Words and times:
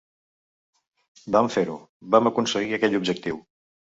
Vam 1.35 1.49
fer-ho, 1.57 1.77
vam 2.15 2.29
aconseguir 2.31 2.75
aquell 2.79 2.99
objectiu. 3.01 3.41